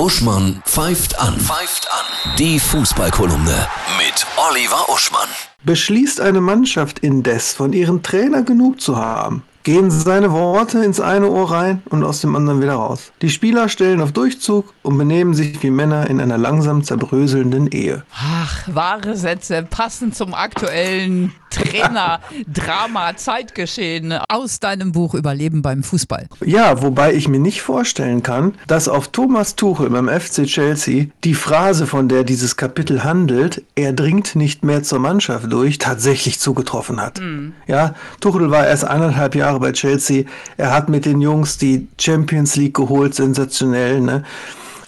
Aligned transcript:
Uschmann 0.00 0.62
pfeift 0.64 1.20
an. 1.20 1.38
Pfeift 1.38 1.86
an. 1.92 2.34
Die 2.38 2.58
Fußballkolumne 2.58 3.68
mit 3.98 4.26
Oliver 4.48 4.88
Uschmann. 4.88 5.28
Beschließt 5.64 6.22
eine 6.22 6.40
Mannschaft 6.40 7.00
indes, 7.00 7.52
von 7.52 7.74
ihrem 7.74 8.02
Trainer 8.02 8.42
genug 8.42 8.80
zu 8.80 8.96
haben, 8.96 9.42
gehen 9.62 9.90
seine 9.90 10.32
Worte 10.32 10.82
ins 10.82 11.00
eine 11.00 11.28
Ohr 11.28 11.50
rein 11.50 11.82
und 11.90 12.02
aus 12.02 12.22
dem 12.22 12.34
anderen 12.34 12.62
wieder 12.62 12.76
raus. 12.76 13.12
Die 13.20 13.28
Spieler 13.28 13.68
stellen 13.68 14.00
auf 14.00 14.12
Durchzug 14.12 14.72
und 14.80 14.96
benehmen 14.96 15.34
sich 15.34 15.62
wie 15.62 15.70
Männer 15.70 16.08
in 16.08 16.18
einer 16.18 16.38
langsam 16.38 16.82
zerbröselnden 16.82 17.66
Ehe. 17.70 18.02
Ach, 18.14 18.62
wahre 18.68 19.18
Sätze, 19.18 19.66
passend 19.68 20.16
zum 20.16 20.32
aktuellen 20.32 21.34
Trainer, 21.50 22.20
Drama, 22.46 23.16
Zeitgeschehen 23.16 24.12
aus 24.28 24.60
deinem 24.60 24.92
Buch 24.92 25.14
Überleben 25.14 25.62
beim 25.62 25.82
Fußball. 25.82 26.28
Ja, 26.44 26.82
wobei 26.82 27.12
ich 27.14 27.28
mir 27.28 27.40
nicht 27.40 27.62
vorstellen 27.62 28.22
kann, 28.22 28.54
dass 28.66 28.88
auf 28.88 29.08
Thomas 29.08 29.56
Tuchel 29.56 29.90
beim 29.90 30.08
FC 30.08 30.44
Chelsea 30.44 31.06
die 31.24 31.34
Phrase, 31.34 31.86
von 31.86 32.08
der 32.08 32.24
dieses 32.24 32.56
Kapitel 32.56 33.04
handelt, 33.04 33.62
er 33.74 33.92
dringt 33.92 34.36
nicht 34.36 34.64
mehr 34.64 34.82
zur 34.82 35.00
Mannschaft 35.00 35.52
durch, 35.52 35.78
tatsächlich 35.78 36.38
zugetroffen 36.38 37.00
hat. 37.00 37.20
Mhm. 37.20 37.52
Ja, 37.66 37.94
Tuchel 38.20 38.50
war 38.50 38.66
erst 38.66 38.84
eineinhalb 38.84 39.34
Jahre 39.34 39.60
bei 39.60 39.72
Chelsea. 39.72 40.24
Er 40.56 40.72
hat 40.72 40.88
mit 40.88 41.04
den 41.04 41.20
Jungs 41.20 41.58
die 41.58 41.88
Champions 41.98 42.56
League 42.56 42.74
geholt, 42.74 43.14
sensationell. 43.14 44.00
Ne? 44.00 44.24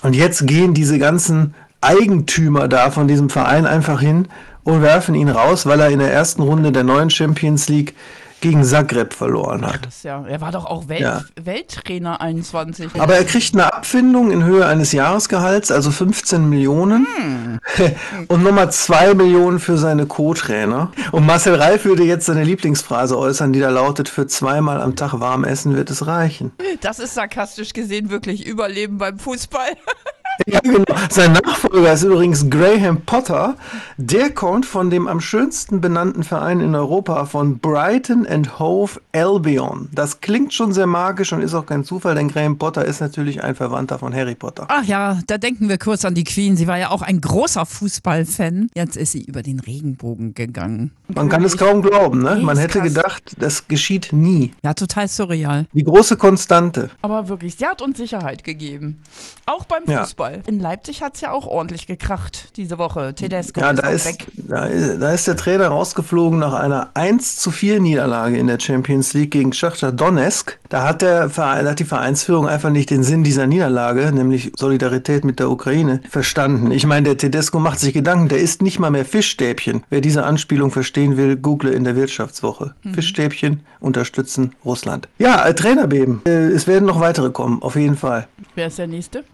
Und 0.03 0.17
jetzt 0.17 0.47
gehen 0.47 0.75
diese 0.75 0.99
ganzen 0.99 1.55
Eigentümer 1.83 2.69
da 2.69 2.91
von 2.91 3.09
diesem 3.09 3.29
Verein 3.29 3.67
einfach 3.67 4.01
hin 4.01 4.29
und 4.65 4.83
werfen 4.83 5.15
ihn 5.15 5.29
raus, 5.29 5.67
weil 5.67 5.81
er 5.81 5.91
in 5.91 5.99
der 5.99 6.13
ersten 6.13 6.43
Runde 6.43 6.73
der 6.73 6.85
neuen 6.85 7.11
Champions 7.11 7.69
League 7.69 7.95
gegen 8.43 8.65
Zagreb 8.65 9.15
verloren 9.15 9.65
hat. 9.65 9.83
Krass, 9.83 10.03
ja. 10.03 10.27
Er 10.27 10.41
war 10.41 10.51
doch 10.51 10.67
auch 10.67 10.89
Welt 10.89 11.01
ja. 11.01 11.23
Welttrainer 11.41 12.21
21. 12.21 13.01
Aber 13.01 13.15
er 13.15 13.25
kriegt 13.25 13.55
eine 13.55 13.73
Abfindung 13.73 14.33
in 14.33 14.45
Höhe 14.45 14.67
eines 14.67 14.93
Jahresgehalts, 14.93 15.71
also 15.71 15.91
15 15.91 16.49
Millionen. 16.49 17.07
Hm. 17.17 17.61
Und 18.29 18.43
nochmal 18.43 18.71
2 18.71 19.15
Millionen 19.15 19.61
für 19.61 19.79
seine 19.79 20.07
Co-Trainer. 20.07 20.91
Und 21.13 21.25
Marcel 21.25 21.55
Reif 21.55 21.85
würde 21.85 22.03
jetzt 22.03 22.27
seine 22.27 22.43
Lieblingsphrase 22.43 23.17
äußern, 23.17 23.53
die 23.53 23.61
da 23.61 23.71
lautet, 23.71 24.09
für 24.09 24.27
zweimal 24.27 24.83
am 24.83 24.97
Tag 24.97 25.21
warm 25.21 25.45
essen 25.45 25.77
wird 25.77 25.89
es 25.91 26.07
reichen. 26.07 26.51
Das 26.81 26.99
ist 26.99 27.15
sarkastisch 27.15 27.73
gesehen 27.73 28.11
wirklich 28.11 28.45
Überleben 28.45 28.99
beim 28.99 29.21
Fußball. 29.21 29.71
Ja, 30.47 30.61
genau. 30.61 30.85
Sein 31.11 31.33
Nachfolger 31.33 31.93
ist 31.93 32.03
übrigens 32.03 32.49
Graham 32.49 33.03
Potter. 33.03 33.57
Der 33.97 34.31
kommt 34.31 34.67
von 34.67 34.91
dem 34.91 35.07
am 35.07 35.21
schönsten 35.21 35.81
benannten 35.81 36.23
Verein 36.23 36.61
in 36.61 36.75
Europa, 36.75 37.27
von 37.27 37.59
Brighton 37.59 38.27
and 38.27 38.59
Hove 38.59 39.01
Albion. 39.13 39.89
Das 39.93 40.21
klingt 40.21 40.53
schon 40.53 40.73
sehr 40.73 40.87
magisch 40.87 41.33
und 41.33 41.43
ist 41.43 41.55
auch 41.55 41.67
kein 41.67 41.85
Zufall, 41.85 42.15
denn 42.15 42.29
Graham 42.29 42.59
Potter 42.59 42.85
ist 42.85 43.01
natürlich 43.01 43.43
ein 43.43 43.55
Verwandter 43.55 43.99
von 43.99 44.15
Harry 44.15 44.35
Potter. 44.35 44.67
Ach 44.69 44.85
ja, 44.85 45.21
da 45.27 45.39
denken 45.39 45.69
wir 45.69 45.79
kurz 45.79 46.05
an 46.05 46.15
die 46.15 46.25
Queen. 46.25 46.57
Sie 46.57 46.67
war 46.67 46.79
ja 46.79 46.91
auch 46.91 47.03
ein 47.03 47.21
großer 47.21 47.67
Fußballfan. 47.67 48.71
Jetzt 48.75 48.97
ist 48.97 49.13
sie 49.13 49.23
über 49.23 49.43
den 49.43 49.61
Regenbogen 49.61 50.35
gegangen. 50.35 50.93
Man 51.15 51.29
kann 51.29 51.45
es 51.45 51.57
kaum 51.57 51.83
glauben, 51.83 52.23
ne? 52.23 52.41
Man 52.43 52.57
hätte 52.57 52.81
gedacht, 52.81 53.37
das 53.39 53.69
geschieht 53.69 54.13
nie. 54.13 54.53
Ja, 54.63 54.75
total 54.75 55.09
surreal. 55.09 55.67
Die 55.73 55.85
große 55.85 56.17
Konstante. 56.17 56.91
Aber 57.03 57.29
wirklich, 57.29 57.57
sie 57.57 57.67
hat 57.67 57.83
uns 57.83 57.99
Sicherheit 57.99 58.45
gegeben. 58.45 59.03
Auch 59.47 59.65
beim 59.65 59.85
Fußball. 59.85 60.22
Ja. 60.22 60.22
Fußball. 60.23 60.43
In 60.47 60.61
Leipzig 60.61 61.03
hat 61.03 61.15
es 61.15 61.21
ja 61.21 61.33
auch 61.33 61.47
ordentlich 61.47 61.87
gekracht 61.87 62.57
diese 62.57 62.79
Woche. 62.79 63.15
Tedesco 63.15 63.61
ja, 63.61 63.71
ist 63.71 63.83
da 63.83 63.89
ist, 63.89 64.07
weg. 64.07 64.27
Da 64.37 64.65
ist, 64.67 65.01
da 65.01 65.13
ist 65.13 65.27
der 65.27 65.37
Trainer 65.37 65.69
rausgeflogen 65.69 66.39
nach 66.39 66.55
einer 66.55 66.91
1 66.95 67.37
zu 67.37 67.51
4 67.51 67.81
Niederlage 67.81 68.39
in 68.39 68.47
der 68.47 68.61
Champions 68.61 69.13
League 69.15 69.33
gegen 69.33 69.53
Schachter 69.53 69.93
Donetsk. 69.93 70.59
Da 70.69 70.85
hat, 70.85 71.03
der 71.03 71.31
Verein, 71.31 71.67
hat 71.67 71.79
die 71.79 71.85
Vereinsführung 71.85 72.49
einfach 72.49 72.71
nicht 72.71 72.91
den 72.91 73.03
Sinn 73.03 73.25
dieser 73.25 73.47
Niederlage, 73.47 74.13
nämlich 74.13 74.53
Solidarität 74.57 75.25
mit 75.25 75.39
der 75.39 75.51
Ukraine, 75.51 76.01
verstanden. 76.09 76.71
Ich 76.71 76.87
meine, 76.87 77.05
der 77.05 77.17
Tedesco 77.17 77.59
macht 77.59 77.81
sich 77.81 77.93
Gedanken, 77.93 78.29
der 78.29 78.39
isst 78.39 78.63
nicht 78.63 78.79
mal 78.79 78.91
mehr 78.91 79.05
Fischstäbchen. 79.05 79.83
Wer 79.91 80.01
diese 80.01 80.25
Anspielung 80.25 80.71
verstehen 80.71 81.17
will, 81.17 81.37
google 81.37 81.73
in 81.73 81.85
der 81.85 81.97
Wirtschaftswoche. 81.97 82.75
Mhm. 82.83 82.95
Fischstäbchen 82.95 83.61
unterstützen 83.81 84.55
Russland. 84.65 85.09
Ja, 85.19 85.45
äh, 85.47 85.55
Trainerbeben. 85.55 86.23
Äh, 86.25 86.49
es 86.49 86.67
werden 86.67 86.87
noch 86.87 87.01
weitere 87.01 87.31
kommen, 87.31 87.63
auf 87.63 87.77
jeden 87.77 87.97
Fall. 87.97 88.29
Wer 88.55 88.69
ist 88.69 88.79
der 88.79 88.87
Nächste? 88.87 89.25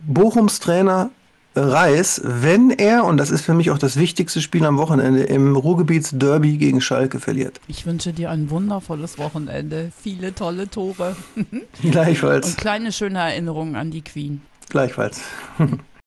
Bochums 0.00 0.60
Trainer 0.60 1.10
Reis, 1.56 2.20
wenn 2.22 2.70
er, 2.70 3.04
und 3.04 3.16
das 3.16 3.30
ist 3.30 3.40
für 3.40 3.54
mich 3.54 3.70
auch 3.70 3.78
das 3.78 3.96
wichtigste 3.96 4.42
Spiel 4.42 4.66
am 4.66 4.76
Wochenende, 4.76 5.22
im 5.22 5.56
Ruhrgebietsderby 5.56 6.58
gegen 6.58 6.82
Schalke 6.82 7.18
verliert. 7.18 7.60
Ich 7.66 7.86
wünsche 7.86 8.12
dir 8.12 8.30
ein 8.30 8.50
wundervolles 8.50 9.16
Wochenende, 9.16 9.90
viele 9.98 10.34
tolle 10.34 10.68
Tore. 10.68 11.16
Gleichfalls. 11.82 12.48
Und 12.48 12.58
kleine 12.58 12.92
schöne 12.92 13.20
Erinnerungen 13.20 13.74
an 13.74 13.90
die 13.90 14.02
Queen. 14.02 14.42
Gleichfalls. 14.68 15.22